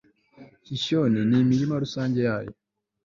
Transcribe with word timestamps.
kishyoni 0.65 1.19
n'imirima 1.29 1.75
rusange 1.83 2.19
yayo 2.27 2.53